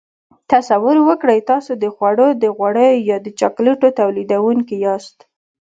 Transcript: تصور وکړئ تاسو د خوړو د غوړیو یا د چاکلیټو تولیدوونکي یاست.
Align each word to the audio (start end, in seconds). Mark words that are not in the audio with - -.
تصور 0.51 0.97
وکړئ 1.07 1.39
تاسو 1.51 1.71
د 1.83 1.85
خوړو 1.95 2.27
د 2.43 2.43
غوړیو 2.57 3.05
یا 3.09 3.17
د 3.25 3.27
چاکلیټو 3.39 3.87
تولیدوونکي 3.99 4.75
یاست. 4.85 5.17